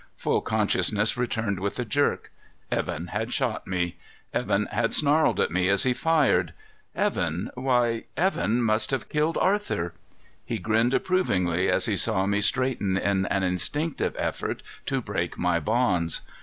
[0.17, 2.31] Full consciousness returned with a jerk.
[2.71, 3.97] Evan had shot me.
[4.33, 6.53] Evan had snarled at me as he fired.
[6.95, 9.93] Evan why Evan must have killed Arthur!
[10.43, 15.59] He grinned approvingly as he saw me straighten in an instinctive effort to break my
[15.59, 16.21] bonds.